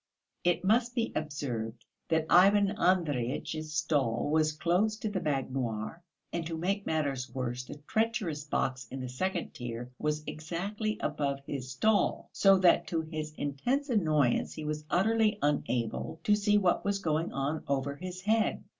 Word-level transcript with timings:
It 0.43 0.63
must 0.65 0.95
be 0.95 1.11
observed 1.15 1.85
that 2.09 2.25
Ivan 2.27 2.69
Andreyitch's 2.71 3.71
stall 3.75 4.31
was 4.31 4.51
close 4.51 4.97
to 4.97 5.09
the 5.09 5.19
baignoire, 5.19 6.01
and 6.33 6.43
to 6.47 6.57
make 6.57 6.87
matters 6.87 7.29
worse 7.31 7.63
the 7.65 7.75
treacherous 7.85 8.43
box 8.43 8.87
in 8.89 8.99
the 8.99 9.07
second 9.09 9.53
tier 9.53 9.91
was 9.99 10.23
exactly 10.25 10.97
above 11.01 11.41
his 11.45 11.69
stall, 11.69 12.31
so 12.33 12.57
that 12.57 12.87
to 12.87 13.01
his 13.01 13.33
intense 13.35 13.89
annoyance 13.89 14.53
he 14.55 14.65
was 14.65 14.85
utterly 14.89 15.37
unable 15.43 16.19
to 16.23 16.33
see 16.33 16.57
what 16.57 16.83
was 16.83 16.97
going 16.97 17.31
on 17.31 17.63
over 17.67 17.95
his 17.95 18.21
head. 18.23 18.63